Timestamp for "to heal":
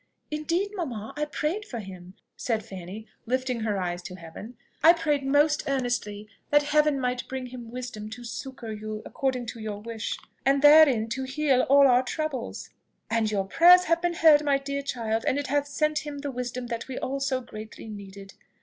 11.09-11.67